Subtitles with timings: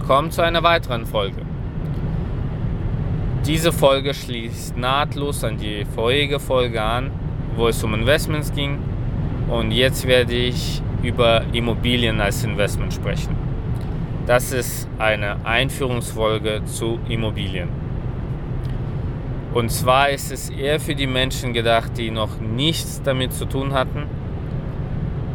[0.00, 1.42] Willkommen zu einer weiteren Folge.
[3.44, 7.10] Diese Folge schließt nahtlos an die vorherige Folge an,
[7.56, 8.78] wo es um Investments ging
[9.48, 13.34] und jetzt werde ich über Immobilien als Investment sprechen.
[14.24, 17.68] Das ist eine Einführungsfolge zu Immobilien.
[19.52, 23.74] Und zwar ist es eher für die Menschen gedacht, die noch nichts damit zu tun
[23.74, 24.04] hatten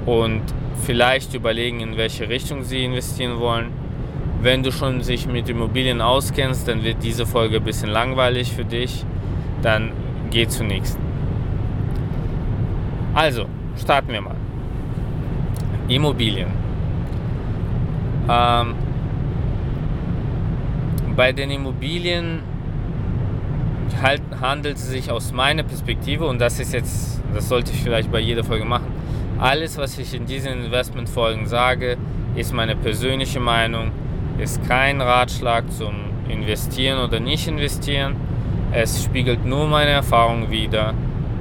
[0.06, 0.42] und
[0.86, 3.83] vielleicht überlegen, in welche Richtung sie investieren wollen.
[4.44, 8.66] Wenn du schon sich mit Immobilien auskennst, dann wird diese Folge ein bisschen langweilig für
[8.66, 9.06] dich.
[9.62, 9.94] Dann
[10.32, 11.02] geh zur nächsten.
[13.14, 13.46] Also,
[13.82, 14.36] starten wir mal.
[15.88, 16.50] Immobilien.
[18.30, 18.76] Ähm,
[21.16, 22.40] bei den Immobilien
[24.02, 28.12] halt, handelt es sich aus meiner Perspektive, und das ist jetzt, das sollte ich vielleicht
[28.12, 28.88] bei jeder Folge machen,
[29.40, 31.96] alles, was ich in diesen Investmentfolgen sage,
[32.36, 33.92] ist meine persönliche Meinung,
[34.40, 35.94] ist kein Ratschlag zum
[36.28, 38.16] Investieren oder nicht investieren.
[38.72, 40.94] Es spiegelt nur meine Erfahrung wider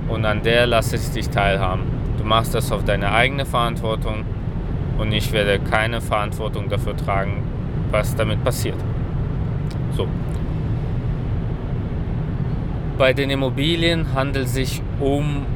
[0.09, 1.85] und an der lasse ich dich teilhaben.
[2.19, 4.25] Du machst das auf deine eigene Verantwortung
[4.99, 7.43] und ich werde keine Verantwortung dafür tragen,
[7.91, 8.77] was damit passiert.
[9.97, 10.07] So.
[12.99, 15.47] Bei den Immobilien handelt es sich um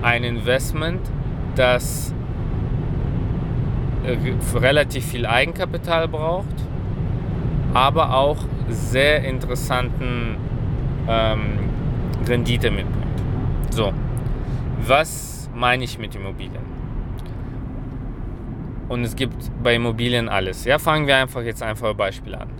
[0.00, 1.00] ein Investment,
[1.54, 2.14] das
[4.54, 6.54] relativ viel Eigenkapital braucht,
[7.74, 10.36] aber auch sehr interessanten
[11.08, 11.58] ähm,
[12.26, 13.22] Rendite mitbringt.
[13.70, 13.92] So,
[14.86, 16.72] was meine ich mit Immobilien?
[18.88, 20.64] Und es gibt bei Immobilien alles.
[20.64, 22.50] Ja, fangen wir einfach jetzt einfach Beispiel an.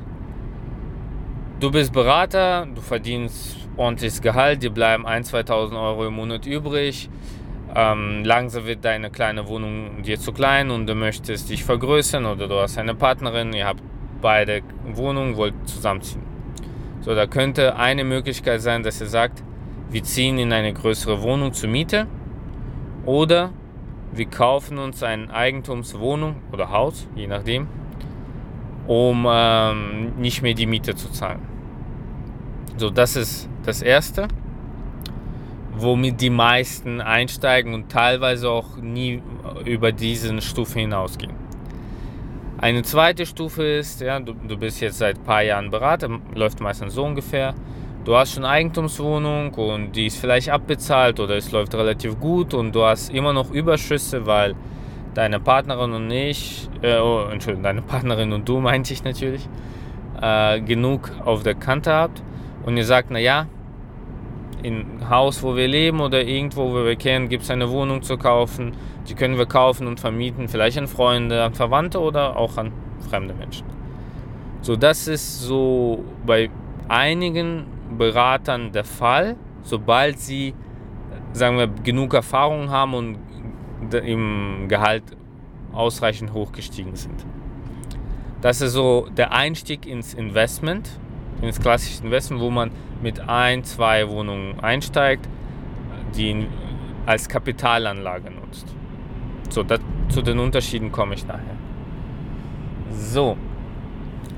[1.61, 7.09] Du bist Berater, du verdienst ordentliches Gehalt, dir bleiben 1.000, 2.000 Euro im Monat übrig
[7.75, 12.49] ähm, langsam wird deine kleine Wohnung dir zu klein und du möchtest dich vergrößern oder
[12.49, 13.83] du hast eine Partnerin, ihr habt
[14.21, 16.23] beide Wohnungen, wollt zusammenziehen.
[17.01, 19.43] So, da könnte eine Möglichkeit sein, dass ihr sagt,
[19.91, 22.07] wir ziehen in eine größere Wohnung zur Miete
[23.05, 23.53] oder
[24.13, 27.67] wir kaufen uns eine Eigentumswohnung oder Haus, je nachdem,
[28.87, 31.41] um ähm, nicht mehr die Miete zu zahlen.
[32.77, 34.29] So, das ist das Erste
[35.77, 39.23] womit die meisten einsteigen und teilweise auch nie
[39.65, 41.33] über diesen Stufe hinausgehen.
[42.59, 46.61] Eine zweite Stufe ist, ja, du, du bist jetzt seit ein paar Jahren Berater, läuft
[46.61, 47.55] meistens so ungefähr.
[48.05, 52.75] Du hast schon Eigentumswohnung und die ist vielleicht abbezahlt oder es läuft relativ gut und
[52.75, 54.55] du hast immer noch Überschüsse, weil
[55.15, 59.49] deine Partnerin und ich, äh, oh, Entschuldigung, deine Partnerin und du meinte ich natürlich,
[60.21, 62.23] äh, genug auf der Kante habt
[62.65, 63.47] und ihr sagt, naja,
[64.63, 68.17] im Haus, wo wir leben oder irgendwo, wo wir kennen, gibt es eine Wohnung zu
[68.17, 68.73] kaufen.
[69.09, 72.73] Die können wir kaufen und vermieten, vielleicht an Freunde, an Verwandte oder auch an
[73.09, 73.67] fremde Menschen.
[74.61, 76.51] So, das ist so bei
[76.89, 77.65] einigen
[77.99, 80.55] Beratern der Fall, sobald sie,
[81.33, 83.19] sagen wir, genug Erfahrung haben und
[83.93, 85.03] im Gehalt
[85.73, 87.25] ausreichend hochgestiegen sind.
[88.41, 90.91] Das ist so der Einstieg ins Investment,
[91.43, 92.71] ins klassische Investment, wo man
[93.03, 95.29] mit ein, zwei Wohnungen einsteigt,
[96.17, 96.47] die
[97.05, 98.75] als Kapitalanlage nutzt.
[99.51, 101.57] So, das, zu den Unterschieden komme ich nachher.
[102.91, 103.37] So,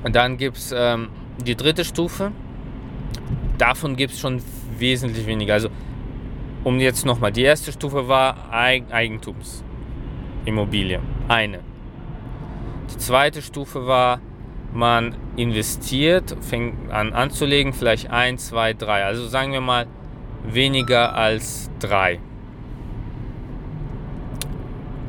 [0.03, 1.11] dann gibt es ähm,
[1.45, 2.33] die dritte Stufe.
[3.59, 4.41] Davon gibt es schon
[4.79, 5.53] wesentlich weniger.
[5.55, 5.69] Also,
[6.65, 11.61] um jetzt nochmal, die erste Stufe war Eigentumsimmobilie, eine.
[12.91, 14.21] Die zweite Stufe war
[14.75, 19.05] man investiert, fängt an anzulegen, vielleicht 1, 2, 3.
[19.05, 19.87] Also sagen wir mal
[20.45, 22.19] weniger als 3.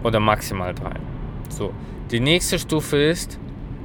[0.04, 0.92] Oder maximal 3.
[1.50, 1.74] So.
[2.12, 3.40] Die nächste Stufe ist,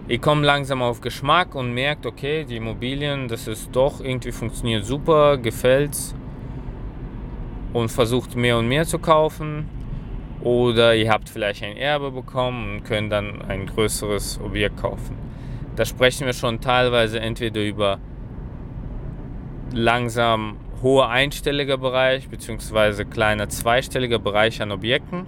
[0.07, 4.85] ihr kommt langsam auf Geschmack und merkt, okay, die Immobilien, das ist doch irgendwie funktioniert
[4.85, 6.15] super, gefällt's
[7.73, 9.69] und versucht mehr und mehr zu kaufen.
[10.43, 15.30] Oder ihr habt vielleicht ein Erbe bekommen und könnt dann ein größeres Objekt kaufen.
[15.77, 17.99] Da sprechen wir schon teilweise entweder über
[19.73, 23.05] langsam hoher einstelliger Bereich bzw.
[23.05, 25.27] kleiner zweistelliger Bereich an Objekten,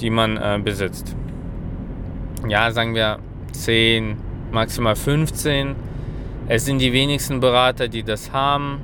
[0.00, 1.16] die man äh, besitzt.
[2.48, 3.18] Ja, sagen wir
[3.52, 4.16] 10,
[4.52, 5.74] maximal 15.
[6.48, 8.80] Es sind die wenigsten Berater, die das haben,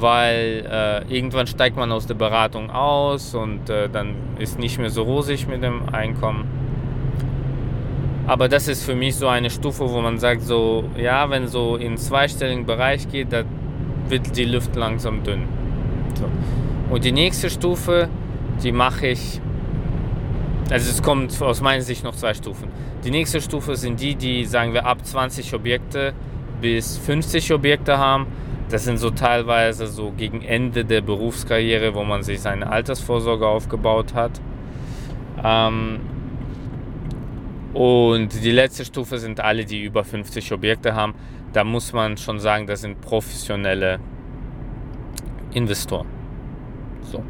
[0.00, 4.90] weil äh, irgendwann steigt man aus der Beratung aus und äh, dann ist nicht mehr
[4.90, 6.63] so rosig mit dem Einkommen.
[8.26, 11.76] Aber das ist für mich so eine Stufe, wo man sagt, so, ja, wenn so
[11.76, 13.44] in zweistelligen Bereich geht, da
[14.08, 15.42] wird die Luft langsam dünn.
[16.14, 16.24] So.
[16.92, 18.08] Und die nächste Stufe,
[18.62, 19.40] die mache ich
[20.70, 22.68] Also es kommt aus meiner Sicht noch zwei Stufen.
[23.04, 26.14] Die nächste Stufe sind die, die, sagen wir, ab 20 Objekte
[26.62, 28.26] bis 50 Objekte haben.
[28.70, 34.14] Das sind so teilweise so gegen Ende der Berufskarriere, wo man sich seine Altersvorsorge aufgebaut
[34.14, 34.40] hat.
[35.44, 36.00] Ähm,
[37.74, 41.14] und die letzte Stufe sind alle, die über 50 Objekte haben.
[41.52, 43.98] Da muss man schon sagen, das sind professionelle
[45.52, 46.06] Investoren.
[47.02, 47.22] So.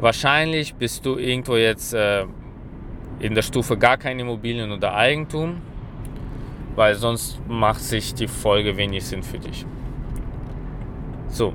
[0.00, 2.24] Wahrscheinlich bist du irgendwo jetzt äh,
[3.20, 5.60] in der Stufe gar kein Immobilien oder Eigentum,
[6.74, 9.66] weil sonst macht sich die Folge wenig Sinn für dich.
[11.28, 11.52] So.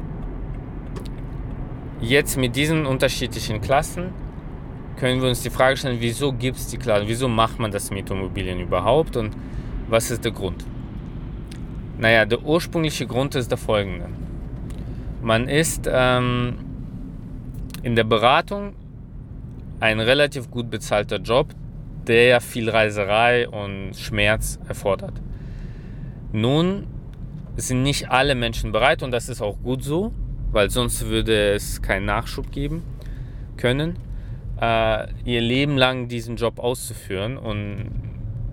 [2.01, 4.13] Jetzt mit diesen unterschiedlichen Klassen
[4.97, 7.91] können wir uns die Frage stellen, wieso gibt es die Klasse, wieso macht man das
[7.91, 9.35] mit Immobilien überhaupt und
[9.87, 10.65] was ist der Grund?
[11.97, 14.09] Naja, der ursprüngliche Grund ist der folgende.
[15.21, 16.57] Man ist ähm,
[17.83, 18.73] in der Beratung
[19.79, 21.53] ein relativ gut bezahlter Job,
[22.07, 25.13] der ja viel Reiserei und Schmerz erfordert.
[26.31, 26.87] Nun
[27.55, 30.11] sind nicht alle Menschen bereit und das ist auch gut so,
[30.51, 32.83] weil sonst würde es keinen Nachschub geben
[33.57, 33.97] können,
[34.61, 37.91] äh, ihr Leben lang diesen Job auszuführen und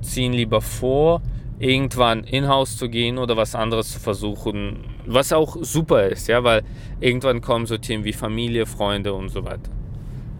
[0.02, 1.22] ziehen lieber vor,
[1.58, 6.62] irgendwann in-house zu gehen oder was anderes zu versuchen, was auch super ist, ja, weil
[7.00, 9.70] irgendwann kommen so Themen wie Familie, Freunde und so weiter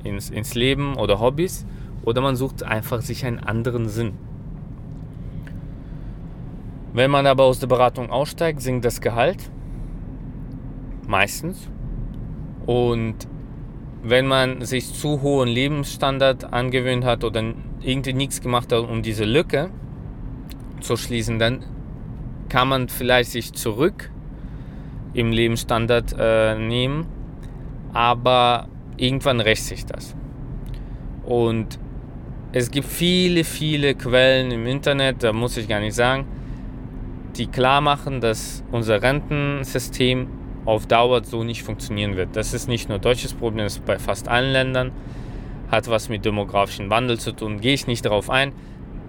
[0.05, 1.67] ins, ins Leben oder Hobbys
[2.05, 4.13] oder man sucht einfach sich einen anderen Sinn.
[6.93, 9.51] Wenn man aber aus der Beratung aussteigt, sinkt das Gehalt.
[11.09, 11.69] Meistens.
[12.67, 13.17] Und
[14.07, 17.43] wenn man sich zu hohen Lebensstandard angewöhnt hat oder
[17.81, 19.71] irgendwie nichts gemacht hat, um diese Lücke
[20.81, 21.65] zu schließen, dann
[22.51, 24.11] kann man vielleicht sich zurück
[25.15, 27.07] im Lebensstandard äh, nehmen,
[27.95, 28.69] aber
[28.99, 30.15] irgendwann rächt sich das.
[31.25, 31.79] Und
[32.53, 36.27] es gibt viele, viele Quellen im Internet, da muss ich gar nicht sagen,
[37.37, 40.29] die klar machen, dass unser Rentensystem
[40.65, 42.37] auf Dauer so nicht funktionieren wird.
[42.37, 44.93] Das ist nicht nur deutsches Problem, das ist bei fast allen Ländern,
[45.71, 48.53] hat was mit demografischem Wandel zu tun, gehe ich nicht darauf ein.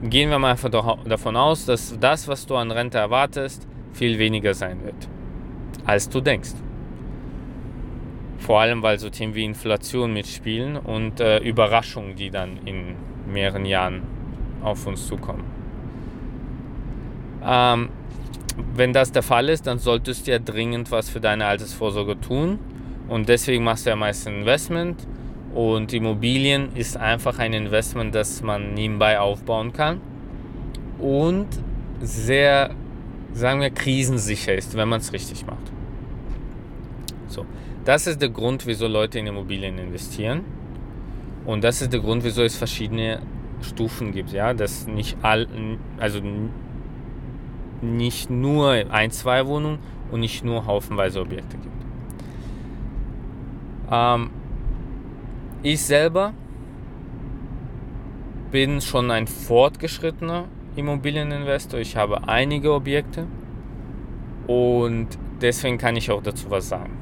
[0.04, 4.54] Gehen wir mal einfach davon aus, dass das, was du an Rente erwartest, viel weniger
[4.54, 5.08] sein wird,
[5.86, 6.52] als du denkst.
[8.40, 13.66] Vor allem, weil so Themen wie Inflation mitspielen und äh, Überraschungen, die dann in mehreren
[13.66, 14.04] Jahren
[14.62, 15.44] auf uns zukommen.
[17.44, 17.90] Ähm,
[18.76, 22.60] wenn das der Fall ist, dann solltest du ja dringend was für deine Altersvorsorge tun.
[23.08, 25.06] Und deswegen machst du ja meist ein Investment.
[25.54, 30.02] Und Immobilien ist einfach ein Investment, das man nebenbei aufbauen kann.
[31.00, 31.48] Und
[32.02, 32.72] sehr,
[33.34, 35.72] sagen wir, krisensicher ist, wenn man es richtig macht.
[37.28, 37.46] So,
[37.86, 40.42] das ist der Grund, wieso Leute in Immobilien investieren.
[41.46, 43.22] Und das ist der Grund, wieso es verschiedene
[43.62, 44.32] Stufen gibt.
[44.32, 45.48] Ja, dass nicht all,
[45.98, 46.22] also
[47.82, 49.80] nicht nur ein, zwei Wohnungen
[50.12, 51.76] und nicht nur haufenweise Objekte gibt.
[53.92, 54.30] Ähm,
[55.64, 56.34] ich selber
[58.52, 61.80] bin schon ein fortgeschrittener Immobilieninvestor.
[61.80, 63.28] Ich habe einige Objekte
[64.48, 65.08] und
[65.42, 66.98] deswegen kann ich auch dazu was sagen.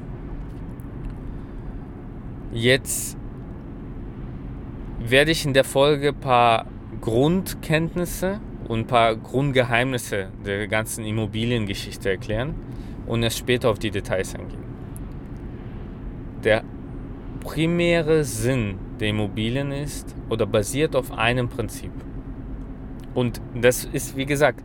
[2.52, 3.16] Jetzt
[4.98, 6.66] werde ich in der Folge ein paar
[7.00, 12.54] Grundkenntnisse und ein paar Grundgeheimnisse der ganzen Immobiliengeschichte erklären
[13.06, 14.64] und erst später auf die Details eingehen.
[16.42, 16.64] Der
[17.40, 21.92] primäre Sinn der Immobilien ist oder basiert auf einem Prinzip.
[23.14, 24.62] Und das ist, wie gesagt,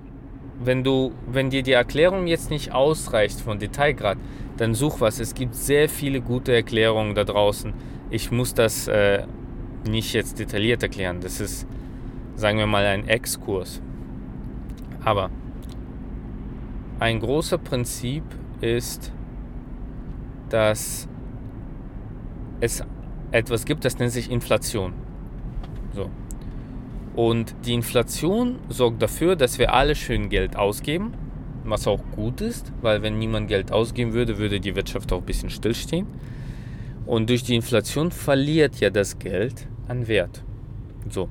[0.61, 4.17] wenn du, wenn dir die Erklärung jetzt nicht ausreicht von Detailgrad,
[4.57, 5.19] dann such was.
[5.19, 7.73] Es gibt sehr viele gute Erklärungen da draußen.
[8.09, 9.23] Ich muss das äh,
[9.87, 11.19] nicht jetzt detailliert erklären.
[11.21, 11.65] Das ist,
[12.35, 13.81] sagen wir mal, ein Exkurs.
[15.09, 15.31] Aber
[16.99, 18.21] ein großer Prinzip
[18.61, 19.11] ist,
[20.49, 21.07] dass
[22.59, 22.83] es
[23.31, 24.93] etwas gibt, das nennt sich Inflation.
[25.95, 26.11] So.
[27.15, 31.13] Und die Inflation sorgt dafür, dass wir alle schön Geld ausgeben,
[31.63, 35.25] was auch gut ist, weil wenn niemand Geld ausgeben würde, würde die Wirtschaft auch ein
[35.25, 36.05] bisschen stillstehen.
[37.07, 40.43] Und durch die Inflation verliert ja das Geld an Wert.
[41.09, 41.29] So.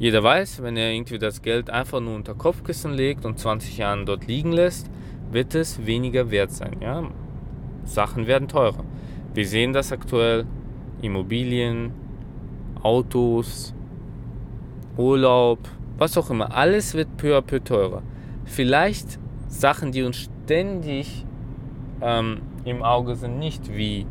[0.00, 4.06] Jeder weiß, wenn er irgendwie das Geld einfach nur unter Kopfkissen legt und 20 Jahre
[4.06, 4.90] dort liegen lässt,
[5.30, 6.78] wird es weniger wert sein.
[6.80, 7.02] Ja?
[7.84, 8.82] Sachen werden teurer.
[9.34, 10.46] Wir sehen das aktuell.
[11.02, 11.92] Immobilien,
[12.82, 13.74] Autos,
[14.96, 15.58] Urlaub,
[15.98, 16.56] was auch immer.
[16.56, 18.02] Alles wird peu à peu teurer.
[18.46, 21.26] Vielleicht Sachen, die uns ständig
[22.00, 24.06] ähm, im Auge sind, nicht wie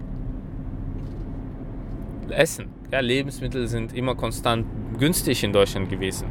[2.29, 2.67] Essen.
[2.91, 4.67] ja, Lebensmittel sind immer konstant
[4.97, 6.27] günstig in Deutschland gewesen.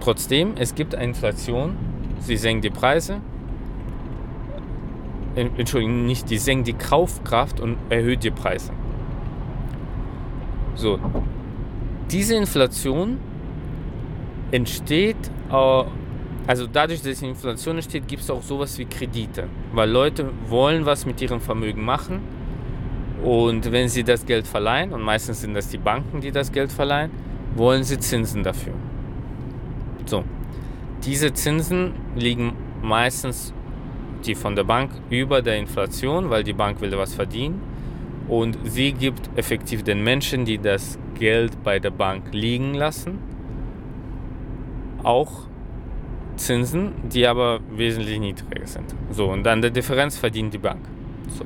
[0.00, 1.76] Trotzdem, es gibt eine Inflation,
[2.20, 3.20] sie senkt die Preise,
[5.36, 8.72] Entschuldigung, nicht, die senkt die Kaufkraft und erhöht die Preise.
[10.74, 10.98] So,
[12.10, 13.18] diese Inflation
[14.50, 15.16] entsteht,
[15.50, 20.84] also dadurch, dass die Inflation entsteht, gibt es auch sowas wie Kredite, weil Leute wollen
[20.84, 22.20] was mit ihrem Vermögen machen.
[23.22, 26.72] Und wenn sie das Geld verleihen, und meistens sind das die Banken, die das Geld
[26.72, 27.10] verleihen,
[27.54, 28.74] wollen sie Zinsen dafür.
[30.06, 30.24] So,
[31.04, 32.52] diese Zinsen liegen
[32.82, 33.52] meistens
[34.26, 37.60] die von der Bank über der Inflation, weil die Bank will was verdienen
[38.28, 43.18] und sie gibt effektiv den Menschen, die das Geld bei der Bank liegen lassen,
[45.02, 45.46] auch
[46.36, 48.94] Zinsen, die aber wesentlich niedriger sind.
[49.10, 50.80] So, und dann der Differenz verdient die Bank.
[51.28, 51.44] So.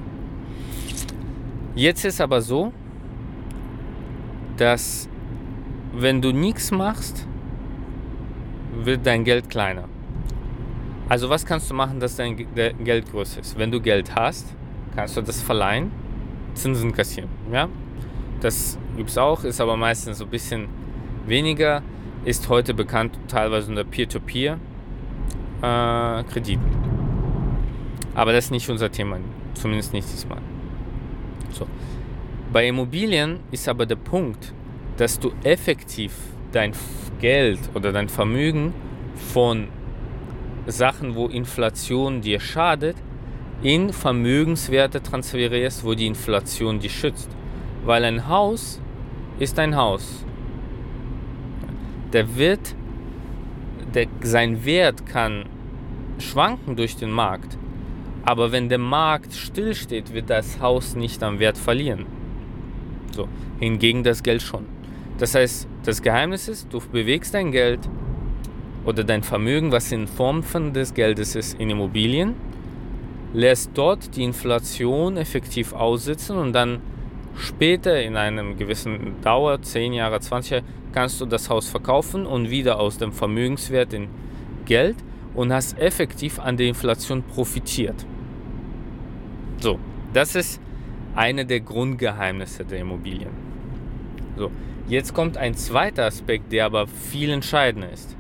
[1.74, 2.72] Jetzt ist aber so,
[4.56, 5.08] dass
[5.96, 7.26] wenn du nichts machst,
[8.82, 9.88] wird dein Geld kleiner.
[11.08, 13.58] Also was kannst du machen, dass dein Geld größer ist?
[13.58, 14.54] Wenn du Geld hast,
[14.96, 15.92] kannst du das verleihen,
[16.54, 17.30] Zinsen kassieren.
[17.52, 17.68] Ja?
[18.40, 20.66] Das gibt es auch, ist aber meistens so ein bisschen
[21.26, 21.82] weniger,
[22.24, 26.66] ist heute bekannt teilweise unter Peer-to-Peer-Krediten.
[26.66, 26.70] Äh,
[28.14, 29.18] aber das ist nicht unser Thema,
[29.54, 30.38] zumindest nicht diesmal.
[31.50, 31.68] So.
[32.52, 34.52] Bei Immobilien ist aber der Punkt,
[34.96, 36.12] dass du effektiv
[36.52, 36.72] dein
[37.20, 38.72] Geld oder dein Vermögen
[39.32, 39.68] von
[40.66, 42.96] Sachen, wo Inflation dir schadet,
[43.62, 47.30] in Vermögenswerte transferierst, wo die Inflation dich schützt.
[47.84, 48.80] Weil ein Haus
[49.38, 50.24] ist ein Haus.
[52.12, 52.74] Der wird,
[53.94, 55.46] der, sein Wert kann
[56.18, 57.58] schwanken durch den Markt.
[58.24, 62.06] Aber wenn der Markt stillsteht, wird das Haus nicht am Wert verlieren.
[63.12, 63.28] So.
[63.60, 64.66] Hingegen das Geld schon.
[65.18, 67.80] Das heißt, das Geheimnis ist, du bewegst dein Geld
[68.84, 72.34] oder dein Vermögen, was in Form von des Geldes ist, in Immobilien,
[73.32, 76.80] lässt dort die Inflation effektiv aussitzen und dann
[77.36, 82.50] später in einem gewissen Dauer, 10 Jahre, 20 Jahre, kannst du das Haus verkaufen und
[82.50, 84.08] wieder aus dem Vermögenswert in
[84.64, 84.96] Geld
[85.34, 88.06] und hast effektiv an der Inflation profitiert.
[89.58, 89.78] So,
[90.12, 90.60] das ist
[91.16, 93.43] eine der Grundgeheimnisse der Immobilien.
[94.36, 94.50] So,
[94.88, 98.16] jetzt kommt ein zweiter Aspekt, der aber viel entscheidender ist.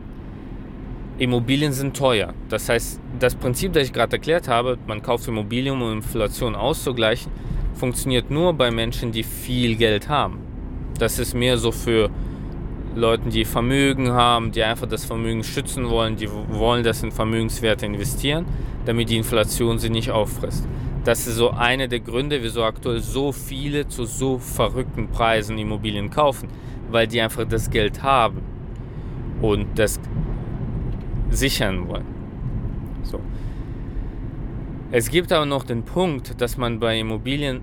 [1.18, 2.34] Immobilien sind teuer.
[2.48, 7.30] Das heißt, das Prinzip, das ich gerade erklärt habe, man kauft Immobilien, um Inflation auszugleichen,
[7.74, 10.38] funktioniert nur bei Menschen, die viel Geld haben.
[10.98, 12.10] Das ist mehr so für
[12.96, 17.86] Leute, die Vermögen haben, die einfach das Vermögen schützen wollen, die wollen das in Vermögenswerte
[17.86, 18.44] investieren,
[18.84, 20.66] damit die Inflation sie nicht auffrisst.
[21.04, 26.08] Das ist so einer der Gründe, wieso aktuell so viele zu so verrückten Preisen Immobilien
[26.08, 26.48] kaufen,
[26.90, 28.40] weil die einfach das Geld haben
[29.42, 30.00] und das
[31.28, 32.06] sichern wollen.
[33.02, 33.20] So.
[34.92, 37.60] Es gibt aber noch den Punkt, dass man bei Immobilien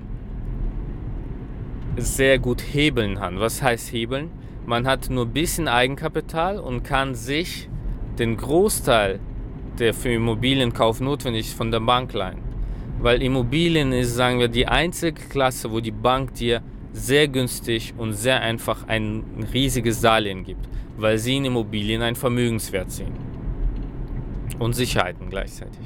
[1.97, 3.39] sehr gut hebeln kann.
[3.39, 4.29] Was heißt hebeln?
[4.67, 7.67] Man hat nur ein bisschen Eigenkapital und kann sich
[8.19, 9.19] den Großteil,
[9.79, 12.50] der für Immobilienkauf notwendig ist, von der Bank leihen.
[13.01, 16.61] Weil Immobilien ist, sagen wir, die einzige Klasse, wo die Bank dir
[16.93, 20.67] sehr günstig und sehr einfach ein riesiges Darlehen gibt,
[20.97, 23.13] weil sie in Immobilien einen Vermögenswert sehen.
[24.59, 25.81] Und Sicherheiten gleichzeitig.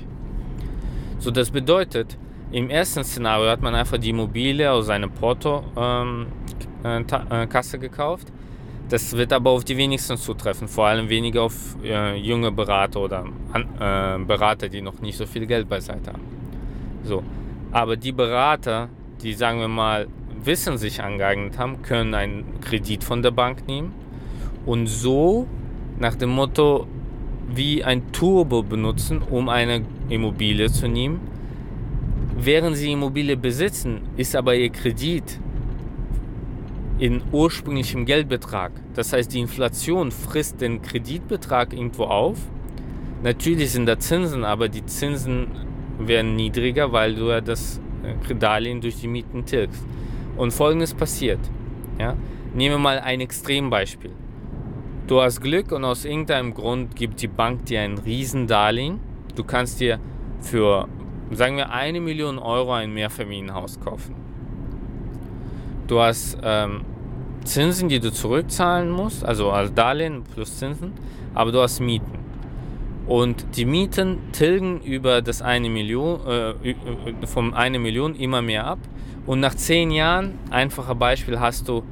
[1.19, 2.17] So, das bedeutet,
[2.51, 6.27] im ersten Szenario hat man einfach die Immobilie aus einer Porto-Kasse
[6.83, 8.27] ähm, äh, gekauft.
[8.89, 13.25] Das wird aber auf die wenigsten zutreffen, vor allem weniger auf äh, junge Berater oder
[13.53, 16.34] äh, Berater, die noch nicht so viel Geld beiseite haben.
[17.05, 17.23] So.
[17.71, 18.89] Aber die Berater,
[19.21, 20.07] die sagen wir mal
[20.43, 23.93] Wissen sich angeeignet haben, können einen Kredit von der Bank nehmen
[24.65, 25.47] und so
[25.97, 26.87] nach dem Motto
[27.47, 31.19] wie ein Turbo benutzen, um eine Immobilie zu nehmen.
[32.37, 35.39] Während sie Immobilie besitzen, ist aber ihr Kredit
[36.99, 38.71] in ursprünglichem Geldbetrag.
[38.93, 42.37] Das heißt, die Inflation frisst den Kreditbetrag irgendwo auf.
[43.23, 45.47] Natürlich sind da Zinsen, aber die Zinsen
[45.99, 49.85] werden niedriger, weil du ja das äh, Darlehen durch die Mieten tilgst.
[50.37, 51.39] Und folgendes passiert.
[51.99, 52.15] Ja?
[52.53, 54.11] Nehmen wir mal ein Extrembeispiel.
[55.07, 58.99] Du hast Glück und aus irgendeinem Grund gibt die Bank dir ein Riesendarlehen.
[59.35, 59.99] Du kannst dir
[60.41, 60.87] für,
[61.31, 64.15] sagen wir, eine Million Euro ein Mehrfamilienhaus kaufen.
[65.87, 66.81] Du hast ähm,
[67.43, 70.93] Zinsen, die du zurückzahlen musst, also als Darlehen plus Zinsen,
[71.35, 72.24] aber du hast Mieten.
[73.07, 76.75] Und die Mieten tilgen über das eine Million, äh,
[77.25, 78.79] vom eine Million immer mehr ab.
[79.25, 81.83] Und nach zehn Jahren, einfacher Beispiel, hast du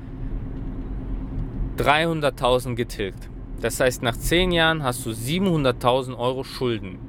[1.77, 3.29] 300.000 getilgt.
[3.62, 7.00] Das heißt, nach 10 Jahren hast du 700.000 Euro Schulden.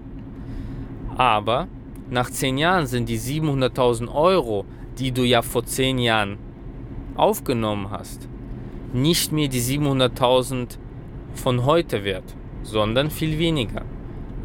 [1.17, 1.69] Aber
[2.11, 4.65] nach 10 Jahren sind die 700.000 Euro,
[4.99, 6.39] die du ja vor 10 Jahren
[7.17, 8.29] aufgenommen hast,
[8.93, 10.79] nicht mehr die 700.000
[11.35, 13.83] von heute wert, sondern viel weniger.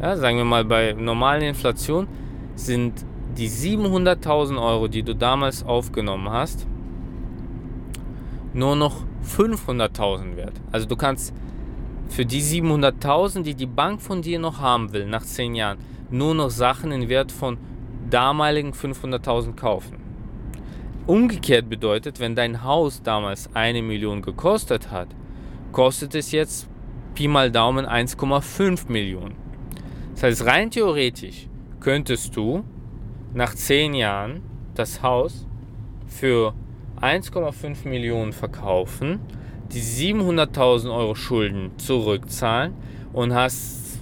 [0.00, 2.06] Ja, sagen wir mal, bei normaler Inflation
[2.54, 3.04] sind
[3.36, 6.66] die 700.000 Euro, die du damals aufgenommen hast,
[8.52, 10.54] nur noch 500.000 wert.
[10.72, 11.34] Also du kannst
[12.08, 15.78] für die 700.000, die die Bank von dir noch haben will, nach 10 Jahren,
[16.10, 17.58] nur noch Sachen in Wert von
[18.08, 19.98] damaligen 500.000 kaufen.
[21.06, 25.08] Umgekehrt bedeutet, wenn dein Haus damals eine Million gekostet hat,
[25.72, 26.69] kostet es jetzt
[27.14, 29.34] Pi mal Daumen 1,5 Millionen.
[30.14, 31.48] Das heißt, rein theoretisch
[31.80, 32.64] könntest du
[33.34, 34.42] nach 10 Jahren
[34.74, 35.46] das Haus
[36.06, 36.54] für
[37.00, 39.20] 1,5 Millionen verkaufen,
[39.72, 42.74] die 700.000 Euro Schulden zurückzahlen
[43.12, 44.00] und hast,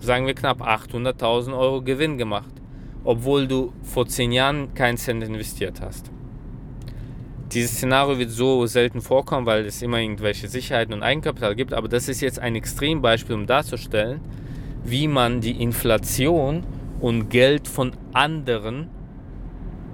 [0.00, 2.52] sagen wir, knapp 800.000 Euro Gewinn gemacht,
[3.04, 6.10] obwohl du vor 10 Jahren keinen Cent investiert hast.
[7.52, 11.88] Dieses Szenario wird so selten vorkommen, weil es immer irgendwelche Sicherheiten und Eigenkapital gibt, aber
[11.88, 14.20] das ist jetzt ein Extrembeispiel, um darzustellen,
[14.84, 16.64] wie man die Inflation
[17.00, 18.88] und Geld von anderen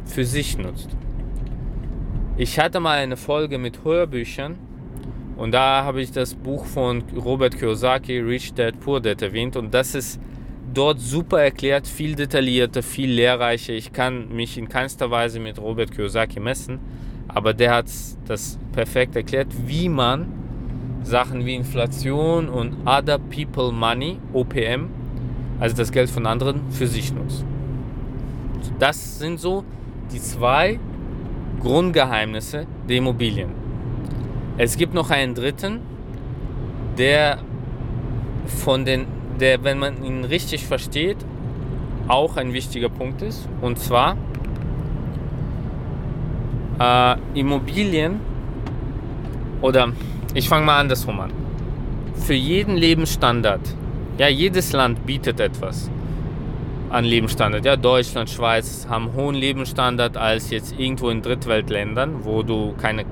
[0.05, 0.89] für sich nutzt.
[2.37, 4.59] Ich hatte mal eine Folge mit Hörbüchern
[5.37, 9.73] und da habe ich das Buch von Robert Kiyosaki, Rich Dad, Poor Dad erwähnt und
[9.73, 10.21] das ist
[10.73, 13.75] dort super erklärt, viel detaillierter, viel lehrreicher.
[13.75, 16.81] Ich kann mich in keinster Weise mit Robert Kiyosaki messen,
[17.35, 17.87] aber der hat
[18.27, 20.27] das perfekt erklärt, wie man
[21.03, 24.89] Sachen wie Inflation und Other People Money, OPM,
[25.61, 27.45] also das Geld von anderen, für sich nutzt.
[28.79, 29.65] Das sind so
[30.13, 30.79] die zwei
[31.61, 33.51] Grundgeheimnisse der Immobilien.
[34.57, 35.81] Es gibt noch einen dritten,
[36.97, 37.39] der
[38.47, 39.07] von den,
[39.41, 41.17] der, wenn man ihn richtig versteht,
[42.09, 43.49] auch ein wichtiger Punkt ist.
[43.61, 44.17] Und zwar
[46.79, 48.21] äh, Immobilien
[49.61, 49.93] oder
[50.35, 51.33] ich fange mal andersrum an.
[52.17, 53.61] Für jeden Lebensstandard,
[54.19, 55.91] ja, jedes Land bietet etwas
[56.91, 57.65] an Lebensstandard.
[57.65, 63.05] Ja, Deutschland, Schweiz haben hohen Lebensstandard als jetzt irgendwo in Drittweltländern, wo du keine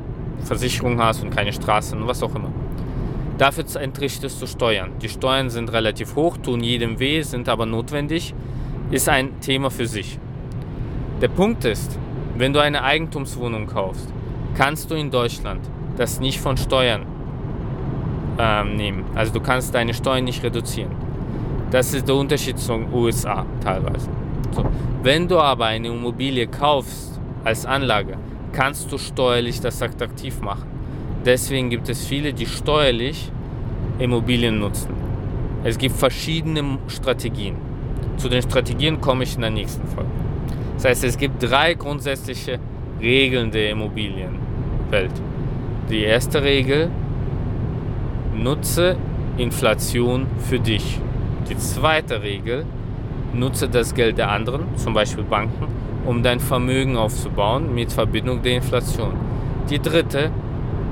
[0.45, 2.53] Versicherung hast und keine Straßen und was auch immer.
[3.39, 4.93] Dafür entrichtest du Steuern.
[5.01, 8.35] Die Steuern sind relativ hoch, tun jedem weh, sind aber notwendig,
[8.91, 10.19] ist ein Thema für sich.
[11.21, 11.99] Der Punkt ist,
[12.37, 14.09] wenn du eine Eigentumswohnung kaufst,
[14.55, 15.61] kannst du in Deutschland
[15.97, 17.07] das nicht von Steuern
[18.39, 19.05] ähm, nehmen.
[19.15, 20.93] Also du kannst deine Steuern nicht reduzieren.
[21.71, 24.09] Das ist der Unterschied zum USA teilweise.
[24.51, 24.65] So.
[25.03, 28.17] Wenn du aber eine Immobilie kaufst als Anlage,
[28.53, 30.67] kannst du steuerlich das attraktiv machen.
[31.25, 33.31] Deswegen gibt es viele, die steuerlich
[33.99, 34.91] Immobilien nutzen.
[35.65, 37.57] Es gibt verschiedene Strategien.
[38.17, 40.11] Zu den Strategien komme ich in der nächsten Folge.
[40.83, 42.59] Das heißt, es gibt drei grundsätzliche
[43.01, 45.13] Regeln der Immobilienwelt.
[45.89, 46.91] Die erste Regel,
[48.35, 48.97] nutze
[49.37, 50.99] Inflation für dich.
[51.49, 52.67] Die zweite Regel,
[53.33, 55.69] nutze das Geld der anderen, zum Beispiel Banken,
[56.05, 59.13] um dein Vermögen aufzubauen mit Verbindung der Inflation.
[59.71, 60.33] Die dritte,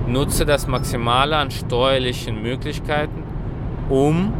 [0.06, 3.24] nutze das Maximale an steuerlichen Möglichkeiten,
[3.88, 4.32] um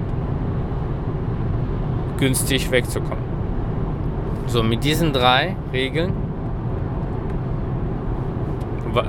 [2.19, 3.30] günstig wegzukommen.
[4.51, 6.13] So, mit diesen drei Regeln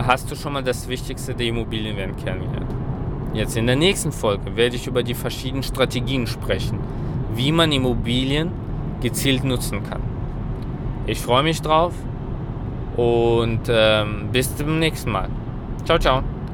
[0.05, 2.71] hast du schon mal das Wichtigste der Immobilienwelt kennengelernt.
[3.33, 6.79] Jetzt in der nächsten Folge werde ich über die verschiedenen Strategien sprechen,
[7.33, 8.51] wie man Immobilien
[9.01, 10.03] gezielt nutzen kann.
[11.07, 11.95] Ich freue mich drauf
[12.95, 15.29] und ähm, bis zum nächsten Mal.
[15.85, 16.21] Ciao, ciao.